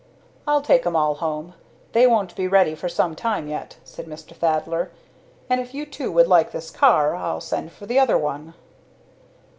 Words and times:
"I'll 0.47 0.63
take 0.63 0.83
'em 0.87 0.95
all 0.95 1.13
home 1.13 1.53
they 1.91 2.07
won't 2.07 2.35
be 2.35 2.47
ready 2.47 2.73
for 2.73 2.89
some 2.89 3.13
time 3.15 3.47
yet," 3.47 3.77
said 3.83 4.07
Mr. 4.07 4.35
Thaddler. 4.35 4.89
"And 5.47 5.61
if 5.61 5.75
you 5.75 5.85
two 5.85 6.11
would 6.11 6.25
like 6.27 6.51
this 6.51 6.71
car 6.71 7.13
I'll 7.15 7.39
send 7.39 7.71
for 7.71 7.85
the 7.85 7.99
other 7.99 8.17
one." 8.17 8.55